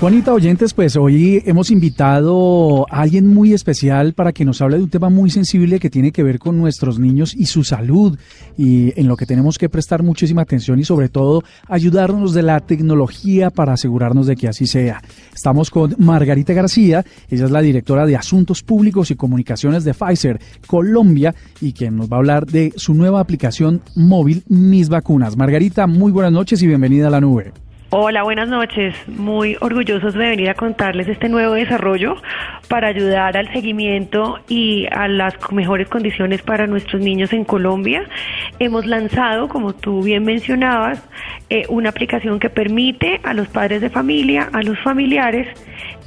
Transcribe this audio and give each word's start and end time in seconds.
Juanita 0.00 0.32
Oyentes, 0.32 0.74
pues 0.74 0.94
hoy 0.94 1.42
hemos 1.44 1.72
invitado 1.72 2.86
a 2.88 3.00
alguien 3.00 3.26
muy 3.26 3.52
especial 3.52 4.12
para 4.12 4.32
que 4.32 4.44
nos 4.44 4.62
hable 4.62 4.76
de 4.76 4.84
un 4.84 4.90
tema 4.90 5.10
muy 5.10 5.28
sensible 5.28 5.80
que 5.80 5.90
tiene 5.90 6.12
que 6.12 6.22
ver 6.22 6.38
con 6.38 6.56
nuestros 6.56 7.00
niños 7.00 7.34
y 7.34 7.46
su 7.46 7.64
salud 7.64 8.16
y 8.56 8.92
en 8.98 9.08
lo 9.08 9.16
que 9.16 9.26
tenemos 9.26 9.58
que 9.58 9.68
prestar 9.68 10.04
muchísima 10.04 10.42
atención 10.42 10.78
y 10.78 10.84
sobre 10.84 11.08
todo 11.08 11.42
ayudarnos 11.66 12.32
de 12.32 12.42
la 12.42 12.60
tecnología 12.60 13.50
para 13.50 13.72
asegurarnos 13.72 14.28
de 14.28 14.36
que 14.36 14.46
así 14.46 14.68
sea. 14.68 15.02
Estamos 15.34 15.68
con 15.68 15.96
Margarita 15.98 16.52
García, 16.52 17.04
ella 17.28 17.46
es 17.46 17.50
la 17.50 17.60
directora 17.60 18.06
de 18.06 18.14
Asuntos 18.14 18.62
Públicos 18.62 19.10
y 19.10 19.16
Comunicaciones 19.16 19.82
de 19.82 19.94
Pfizer 19.94 20.38
Colombia 20.68 21.34
y 21.60 21.72
quien 21.72 21.96
nos 21.96 22.08
va 22.08 22.18
a 22.18 22.20
hablar 22.20 22.46
de 22.46 22.72
su 22.76 22.94
nueva 22.94 23.18
aplicación 23.18 23.82
móvil 23.96 24.44
Mis 24.46 24.90
Vacunas. 24.90 25.36
Margarita, 25.36 25.88
muy 25.88 26.12
buenas 26.12 26.30
noches 26.30 26.62
y 26.62 26.68
bienvenida 26.68 27.08
a 27.08 27.10
la 27.10 27.20
nube. 27.20 27.52
Hola, 27.90 28.22
buenas 28.22 28.50
noches. 28.50 28.94
Muy 29.08 29.56
orgullosos 29.62 30.12
de 30.12 30.18
venir 30.18 30.50
a 30.50 30.54
contarles 30.54 31.08
este 31.08 31.30
nuevo 31.30 31.54
desarrollo 31.54 32.16
para 32.68 32.88
ayudar 32.88 33.34
al 33.38 33.50
seguimiento 33.50 34.40
y 34.46 34.86
a 34.90 35.08
las 35.08 35.34
mejores 35.50 35.88
condiciones 35.88 36.42
para 36.42 36.66
nuestros 36.66 37.00
niños 37.00 37.32
en 37.32 37.44
Colombia. 37.44 38.04
Hemos 38.58 38.84
lanzado, 38.84 39.48
como 39.48 39.72
tú 39.72 40.02
bien 40.02 40.22
mencionabas, 40.24 41.02
eh, 41.48 41.64
una 41.70 41.88
aplicación 41.88 42.38
que 42.38 42.50
permite 42.50 43.22
a 43.22 43.32
los 43.32 43.48
padres 43.48 43.80
de 43.80 43.88
familia, 43.88 44.50
a 44.52 44.60
los 44.60 44.78
familiares, 44.80 45.48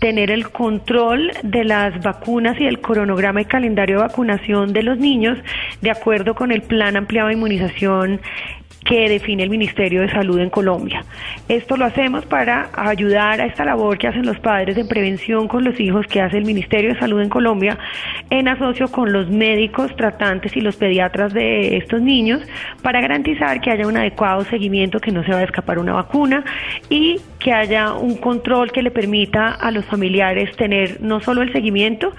tener 0.00 0.30
el 0.30 0.50
control 0.50 1.32
de 1.42 1.64
las 1.64 1.98
vacunas 2.02 2.60
y 2.60 2.66
el 2.66 2.82
cronograma 2.82 3.40
y 3.40 3.46
calendario 3.46 3.96
de 3.96 4.02
vacunación 4.02 4.74
de 4.74 4.82
los 4.82 4.98
niños 4.98 5.38
de 5.80 5.90
acuerdo 5.90 6.34
con 6.34 6.52
el 6.52 6.60
plan 6.60 6.98
ampliado 6.98 7.28
de 7.28 7.34
inmunización 7.34 8.20
que 8.84 9.08
define 9.08 9.42
el 9.42 9.50
Ministerio 9.50 10.00
de 10.00 10.10
Salud 10.10 10.38
en 10.38 10.50
Colombia. 10.50 11.04
Esto 11.48 11.76
lo 11.76 11.84
hacemos 11.84 12.24
para 12.26 12.70
ayudar 12.74 13.40
a 13.40 13.46
esta 13.46 13.64
labor 13.64 13.98
que 13.98 14.08
hacen 14.08 14.26
los 14.26 14.38
padres 14.38 14.76
en 14.76 14.88
prevención 14.88 15.48
con 15.48 15.64
los 15.64 15.78
hijos 15.78 16.06
que 16.06 16.20
hace 16.20 16.38
el 16.38 16.44
Ministerio 16.44 16.94
de 16.94 16.98
Salud 16.98 17.20
en 17.20 17.28
Colombia 17.28 17.78
en 18.30 18.48
asocio 18.48 18.88
con 18.88 19.12
los 19.12 19.28
médicos 19.28 19.94
tratantes 19.96 20.56
y 20.56 20.60
los 20.60 20.76
pediatras 20.76 21.32
de 21.32 21.76
estos 21.76 22.00
niños 22.00 22.42
para 22.82 23.00
garantizar 23.00 23.60
que 23.60 23.70
haya 23.70 23.86
un 23.86 23.96
adecuado 23.96 24.44
seguimiento, 24.44 25.00
que 25.00 25.12
no 25.12 25.24
se 25.24 25.32
va 25.32 25.38
a 25.38 25.44
escapar 25.44 25.78
una 25.78 25.92
vacuna 25.92 26.44
y 26.88 27.20
que 27.40 27.52
haya 27.52 27.94
un 27.94 28.16
control 28.16 28.70
que 28.70 28.82
le 28.82 28.90
permita 28.90 29.48
a 29.48 29.70
los 29.70 29.84
familiares 29.86 30.54
tener 30.56 31.00
no 31.00 31.20
solo 31.20 31.42
el 31.42 31.52
seguimiento, 31.52 32.12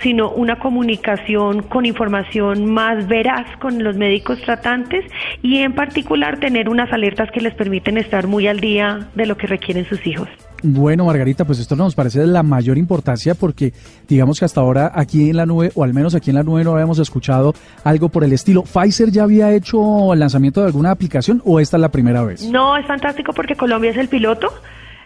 sino 0.00 0.30
una 0.30 0.58
comunicación 0.58 1.62
con 1.62 1.84
información 1.84 2.72
más 2.72 3.06
veraz 3.06 3.46
con 3.58 3.82
los 3.82 3.96
médicos 3.96 4.40
tratantes 4.40 5.04
y 5.42 5.58
en 5.58 5.74
particular 5.74 6.38
tener 6.38 6.68
unas 6.68 6.92
alertas 6.92 7.30
que 7.32 7.40
les 7.40 7.54
permiten 7.54 7.98
estar 7.98 8.26
muy 8.26 8.46
al 8.46 8.60
día 8.60 9.08
de 9.14 9.26
lo 9.26 9.36
que 9.36 9.46
requieren 9.46 9.84
sus 9.84 10.06
hijos. 10.06 10.28
Bueno, 10.62 11.04
Margarita, 11.04 11.44
pues 11.44 11.58
esto 11.58 11.76
nos 11.76 11.94
parece 11.94 12.20
de 12.20 12.26
la 12.26 12.42
mayor 12.42 12.76
importancia 12.76 13.34
porque 13.34 13.72
digamos 14.08 14.38
que 14.38 14.44
hasta 14.44 14.60
ahora 14.60 14.92
aquí 14.94 15.30
en 15.30 15.36
la 15.36 15.46
nube, 15.46 15.70
o 15.74 15.84
al 15.84 15.94
menos 15.94 16.14
aquí 16.14 16.30
en 16.30 16.36
la 16.36 16.42
nube 16.42 16.64
no 16.64 16.72
habíamos 16.72 16.98
escuchado 16.98 17.54
algo 17.84 18.08
por 18.08 18.24
el 18.24 18.32
estilo. 18.32 18.62
¿Pfizer 18.62 19.10
ya 19.10 19.24
había 19.24 19.52
hecho 19.52 20.12
el 20.12 20.20
lanzamiento 20.20 20.60
de 20.60 20.66
alguna 20.66 20.90
aplicación 20.90 21.40
o 21.44 21.60
esta 21.60 21.76
es 21.76 21.80
la 21.80 21.90
primera 21.90 22.22
vez? 22.22 22.48
No, 22.50 22.76
es 22.76 22.86
fantástico 22.86 23.32
porque 23.32 23.56
Colombia 23.56 23.90
es 23.90 23.96
el 23.96 24.08
piloto. 24.08 24.48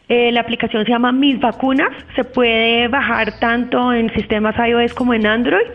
Eh, 0.09 0.33
la 0.33 0.41
aplicación 0.41 0.85
se 0.85 0.91
llama 0.91 1.13
Mis 1.13 1.41
Vacunas, 1.41 1.91
se 2.15 2.25
puede 2.25 2.89
bajar 2.89 3.39
tanto 3.39 3.93
en 3.93 4.13
sistemas 4.13 4.55
iOS 4.59 4.93
como 4.93 5.15
en 5.15 5.27
Android 5.27 5.67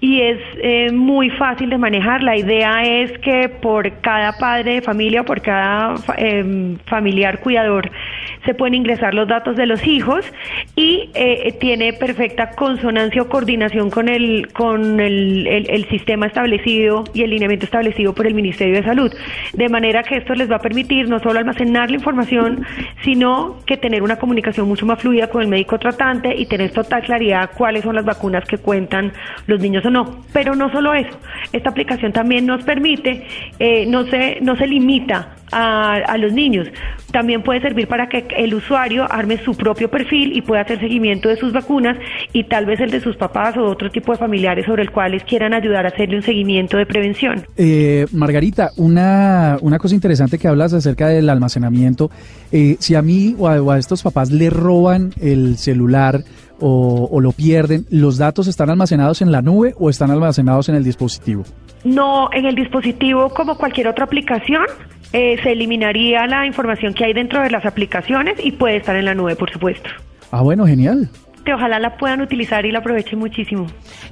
y 0.00 0.20
es 0.20 0.38
eh, 0.62 0.92
muy 0.92 1.30
fácil 1.30 1.70
de 1.70 1.78
manejar. 1.78 2.22
La 2.22 2.36
idea 2.36 2.84
es 2.84 3.18
que 3.18 3.48
por 3.48 3.90
cada 4.00 4.32
padre 4.38 4.74
de 4.74 4.82
familia 4.82 5.24
por 5.24 5.40
cada 5.40 5.94
eh, 6.18 6.76
familiar 6.86 7.40
cuidador 7.40 7.90
se 8.44 8.54
pueden 8.54 8.74
ingresar 8.74 9.14
los 9.14 9.28
datos 9.28 9.56
de 9.56 9.66
los 9.66 9.86
hijos 9.86 10.24
y 10.76 11.10
eh, 11.14 11.56
tiene 11.60 11.92
perfecta 11.92 12.50
consonancia 12.50 13.22
o 13.22 13.28
coordinación 13.28 13.90
con 13.90 14.08
el 14.08 14.48
con 14.52 15.00
el, 15.00 15.46
el, 15.46 15.88
sistema 15.88 16.26
establecido 16.26 17.04
y 17.14 17.22
el 17.22 17.30
lineamiento 17.30 17.64
establecido 17.64 18.14
por 18.14 18.26
el 18.26 18.34
Ministerio 18.34 18.74
de 18.74 18.82
Salud. 18.82 19.12
De 19.52 19.68
manera 19.68 20.02
que 20.02 20.16
esto 20.16 20.34
les 20.34 20.50
va 20.50 20.56
a 20.56 20.60
permitir 20.60 21.08
no 21.08 21.18
solo 21.20 21.38
almacenar 21.38 21.90
la 21.90 21.96
información, 21.96 22.64
sino 23.02 23.58
que 23.66 23.76
tener 23.76 24.02
una 24.02 24.16
comunicación 24.16 24.68
mucho 24.68 24.86
más 24.86 25.00
fluida 25.00 25.28
con 25.28 25.42
el 25.42 25.48
médico 25.48 25.78
tratante 25.78 26.34
y 26.36 26.46
tener 26.46 26.70
total 26.72 27.02
claridad 27.02 27.50
cuáles 27.56 27.82
son 27.82 27.94
las 27.94 28.04
vacunas 28.04 28.44
que 28.44 28.58
cuentan 28.58 29.12
los 29.46 29.60
niños 29.60 29.84
o 29.86 29.90
no. 29.90 30.22
Pero 30.32 30.54
no 30.54 30.70
solo 30.70 30.94
eso, 30.94 31.18
esta 31.52 31.70
aplicación 31.70 32.12
también 32.12 32.46
nos 32.46 32.64
permite, 32.64 33.26
eh, 33.58 33.86
no, 33.86 34.04
se, 34.04 34.38
no 34.40 34.56
se 34.56 34.66
limita 34.66 35.34
a, 35.52 36.16
los 36.18 36.32
niños. 36.32 36.68
También 37.14 37.44
puede 37.44 37.60
servir 37.60 37.86
para 37.86 38.08
que 38.08 38.26
el 38.36 38.54
usuario 38.54 39.06
arme 39.08 39.38
su 39.38 39.54
propio 39.54 39.88
perfil 39.88 40.36
y 40.36 40.42
pueda 40.42 40.62
hacer 40.62 40.80
seguimiento 40.80 41.28
de 41.28 41.36
sus 41.36 41.52
vacunas 41.52 41.96
y 42.32 42.42
tal 42.42 42.66
vez 42.66 42.80
el 42.80 42.90
de 42.90 42.98
sus 42.98 43.14
papás 43.16 43.56
o 43.56 43.62
otro 43.66 43.88
tipo 43.88 44.10
de 44.10 44.18
familiares 44.18 44.66
sobre 44.66 44.82
el 44.82 44.90
cuales 44.90 45.22
quieran 45.22 45.54
ayudar 45.54 45.86
a 45.86 45.90
hacerle 45.90 46.16
un 46.16 46.24
seguimiento 46.24 46.76
de 46.76 46.86
prevención. 46.86 47.46
Eh, 47.56 48.06
Margarita, 48.10 48.70
una, 48.78 49.58
una 49.60 49.78
cosa 49.78 49.94
interesante 49.94 50.38
que 50.38 50.48
hablas 50.48 50.72
acerca 50.72 51.06
del 51.06 51.30
almacenamiento. 51.30 52.10
Eh, 52.50 52.74
si 52.80 52.96
a 52.96 53.02
mí 53.02 53.36
o 53.38 53.48
a, 53.48 53.78
estos 53.78 54.02
papás 54.02 54.32
le 54.32 54.50
roban 54.50 55.12
el 55.20 55.56
celular, 55.56 56.24
o, 56.58 57.08
o, 57.12 57.20
lo 57.20 57.30
pierden, 57.30 57.86
¿los 57.90 58.18
datos 58.18 58.48
están 58.48 58.70
almacenados 58.70 59.22
en 59.22 59.30
la 59.30 59.40
nube 59.40 59.74
o 59.78 59.88
están 59.88 60.10
almacenados 60.10 60.68
en 60.68 60.74
el 60.74 60.82
dispositivo? 60.82 61.44
No, 61.84 62.28
en 62.32 62.46
el 62.46 62.56
dispositivo 62.56 63.28
como 63.28 63.56
cualquier 63.56 63.86
otra 63.86 64.04
aplicación. 64.04 64.64
Eh, 65.14 65.38
se 65.42 65.52
eliminaría 65.52 66.26
la 66.26 66.44
información 66.44 66.92
que 66.92 67.04
hay 67.04 67.12
dentro 67.12 67.40
de 67.40 67.48
las 67.48 67.64
aplicaciones 67.64 68.34
y 68.44 68.50
puede 68.50 68.76
estar 68.76 68.96
en 68.96 69.04
la 69.04 69.14
nube, 69.14 69.36
por 69.36 69.48
supuesto. 69.50 69.88
Ah, 70.32 70.42
bueno, 70.42 70.66
genial 70.66 71.08
ojalá 71.52 71.78
la 71.78 71.96
puedan 71.96 72.20
utilizar 72.20 72.64
y 72.64 72.72
la 72.72 72.78
aprovechen 72.78 73.18
muchísimo. 73.18 73.66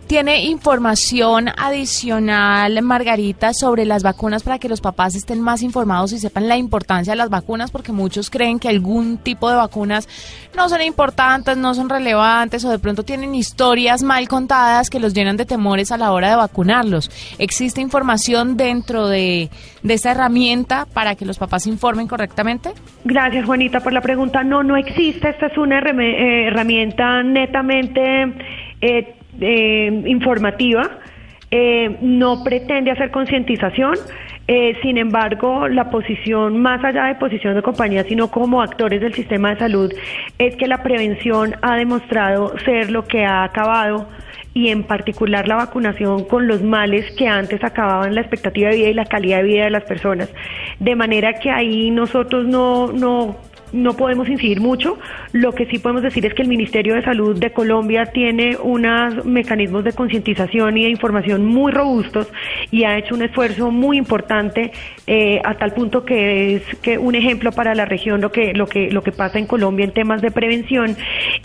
¿Tiene 0.06 0.44
información 0.44 1.48
adicional, 1.56 2.82
Margarita, 2.82 3.54
sobre 3.54 3.86
las 3.86 4.02
vacunas 4.02 4.42
para 4.42 4.58
que 4.58 4.68
los 4.68 4.80
papás 4.80 5.14
estén 5.14 5.40
más 5.40 5.62
informados 5.62 6.12
y 6.12 6.18
sepan 6.18 6.48
la 6.48 6.56
importancia 6.56 7.12
de 7.12 7.16
las 7.16 7.30
vacunas? 7.30 7.70
Porque 7.70 7.92
muchos 7.92 8.28
creen 8.28 8.58
que 8.58 8.68
algún 8.68 9.18
tipo 9.18 9.48
de 9.48 9.56
vacunas 9.56 10.08
no 10.54 10.68
son 10.68 10.82
importantes, 10.82 11.56
no 11.56 11.74
son 11.74 11.88
relevantes 11.88 12.64
o 12.64 12.70
de 12.70 12.78
pronto 12.78 13.04
tienen 13.04 13.34
historias 13.34 14.02
mal 14.02 14.28
contadas 14.28 14.90
que 14.90 15.00
los 15.00 15.14
llenan 15.14 15.36
de 15.36 15.46
temores 15.46 15.92
a 15.92 15.98
la 15.98 16.12
hora 16.12 16.28
de 16.30 16.36
vacunarlos. 16.36 17.10
¿Existe 17.38 17.80
información 17.80 18.56
dentro 18.56 19.08
de, 19.08 19.48
de 19.82 19.94
esta 19.94 20.10
herramienta 20.10 20.86
para 20.92 21.14
que 21.14 21.24
los 21.24 21.38
papás 21.38 21.62
se 21.64 21.70
informen 21.70 22.06
correctamente? 22.06 22.72
Gracias, 23.04 23.46
Juanita, 23.46 23.80
por 23.80 23.92
la 23.92 24.00
pregunta. 24.00 24.44
No, 24.44 24.62
no 24.62 24.76
existe. 24.76 25.30
Esta 25.30 25.46
es 25.46 25.58
una 25.58 25.78
eh, 25.78 26.50
netamente 27.22 28.32
eh, 28.80 29.14
eh, 29.40 30.02
informativa, 30.06 30.98
eh, 31.50 31.96
no 32.00 32.42
pretende 32.44 32.90
hacer 32.90 33.10
concientización. 33.10 33.96
sin 34.82 34.98
embargo, 34.98 35.68
la 35.68 35.88
posición, 35.88 36.60
más 36.60 36.84
allá 36.84 37.04
de 37.04 37.14
posición 37.14 37.54
de 37.54 37.62
compañía, 37.62 38.04
sino 38.04 38.28
como 38.28 38.60
actores 38.60 39.00
del 39.00 39.14
sistema 39.14 39.50
de 39.50 39.58
salud, 39.58 39.90
es 40.38 40.56
que 40.56 40.66
la 40.66 40.82
prevención 40.82 41.54
ha 41.62 41.76
demostrado 41.76 42.58
ser 42.58 42.90
lo 42.90 43.04
que 43.04 43.24
ha 43.24 43.44
acabado 43.44 44.06
y 44.54 44.68
en 44.68 44.82
particular 44.82 45.48
la 45.48 45.56
vacunación 45.56 46.24
con 46.24 46.46
los 46.46 46.62
males 46.62 47.10
que 47.16 47.26
antes 47.28 47.62
acababan 47.64 48.14
la 48.14 48.20
expectativa 48.20 48.68
de 48.70 48.76
vida 48.76 48.88
y 48.88 48.94
la 48.94 49.06
calidad 49.06 49.38
de 49.38 49.44
vida 49.44 49.64
de 49.64 49.70
las 49.70 49.84
personas. 49.84 50.28
De 50.78 50.94
manera 50.96 51.34
que 51.34 51.50
ahí 51.50 51.90
nosotros 51.90 52.46
no, 52.46 52.92
no 52.92 53.36
no 53.72 53.94
podemos 53.94 54.28
incidir 54.28 54.60
mucho. 54.60 54.98
Lo 55.32 55.52
que 55.52 55.66
sí 55.66 55.78
podemos 55.78 56.02
decir 56.02 56.24
es 56.26 56.34
que 56.34 56.42
el 56.42 56.48
Ministerio 56.48 56.94
de 56.94 57.02
Salud 57.02 57.38
de 57.38 57.52
Colombia 57.52 58.06
tiene 58.06 58.56
unos 58.62 59.24
mecanismos 59.24 59.84
de 59.84 59.92
concientización 59.92 60.76
y 60.78 60.84
de 60.84 60.90
información 60.90 61.44
muy 61.46 61.72
robustos 61.72 62.28
y 62.70 62.84
ha 62.84 62.98
hecho 62.98 63.14
un 63.14 63.22
esfuerzo 63.22 63.70
muy 63.70 63.96
importante 63.96 64.72
eh, 65.06 65.40
a 65.44 65.54
tal 65.54 65.72
punto 65.72 66.04
que 66.04 66.56
es 66.56 66.62
que 66.80 66.98
un 66.98 67.14
ejemplo 67.14 67.52
para 67.52 67.74
la 67.74 67.84
región 67.84 68.20
lo 68.20 68.30
que 68.30 68.52
lo 68.52 68.66
que 68.66 68.90
lo 68.90 69.02
que 69.02 69.12
pasa 69.12 69.38
en 69.38 69.46
Colombia 69.46 69.84
en 69.84 69.92
temas 69.92 70.22
de 70.22 70.30
prevención 70.30 70.96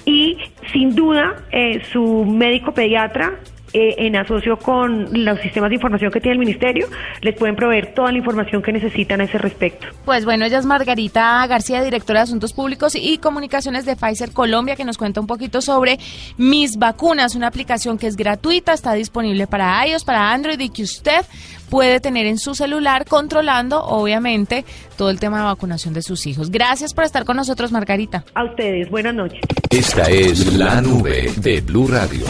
y 0.06 0.38
sin 0.72 0.96
duda 0.96 1.36
eh, 1.52 1.82
su 1.92 2.26
médico 2.26 2.74
pediatra 2.74 3.40
eh, 3.74 3.96
en 3.98 4.16
asocio 4.16 4.58
con 4.58 5.08
los 5.26 5.40
sistemas 5.42 5.70
de 5.70 5.76
información 5.76 6.12
que 6.12 6.22
tiene 6.22 6.34
el 6.34 6.40
ministerio, 6.40 6.88
les 7.22 7.36
pueden 7.36 7.56
proveer 7.56 7.94
toda 7.94 8.12
la 8.12 8.18
información 8.18 8.62
que 8.62 8.72
necesitan 8.72 9.22
a 9.22 9.26
ese 9.26 9.38
respecto. 9.38 9.88
Pues 10.06 10.26
bueno, 10.26 10.46
ella 10.46 10.60
es 10.60 10.66
Margarita 10.66 11.46
García, 11.48 11.84
directora 11.84 12.20
de 12.20 12.24
Asuntos 12.24 12.54
Públicos 12.54 12.96
y 12.96 13.18
Comunicaciones 13.18 13.86
de 13.86 13.96
Pfizer 13.96 14.32
Colombia, 14.32 14.76
que 14.76 14.86
nos 14.86 14.98
cuenta 14.98 15.20
un 15.20 15.28
poquito 15.28 15.62
sobre 15.62 16.00
Mis 16.38 16.78
Vacunas, 16.78 17.36
una 17.36 17.48
aplicación 17.48 17.98
que 17.98 18.08
es 18.08 18.16
gratuita, 18.16 18.74
está 18.74 18.94
disponible 18.94 19.48
para 19.48 19.86
iOS, 19.88 20.04
para 20.04 20.32
Android 20.32 20.60
y 20.60 20.70
que 20.70 20.84
usted 20.84 21.22
puede 21.70 22.00
tener 22.00 22.26
en 22.26 22.38
su 22.38 22.56
celular 22.56 23.06
controlando, 23.06 23.84
obviamente, 23.84 24.66
todo 24.98 25.10
el 25.10 25.20
tema 25.20 25.40
de 25.40 25.46
vacunación 25.46 25.94
de 25.94 26.02
sus 26.02 26.26
hijos. 26.26 26.50
Gracias 26.50 26.94
por 26.94 27.04
estar 27.04 27.26
con 27.26 27.38
nosotros, 27.38 27.72
Margarita. 27.72 28.24
A 28.34 28.46
ustedes, 28.46 28.90
buenas 28.90 29.14
noches. 29.14 29.42
Esta 29.70 30.04
es 30.04 30.54
la 30.54 30.82
nube 30.82 31.32
de 31.38 31.62
Blue 31.62 31.88
Radio. 31.88 32.26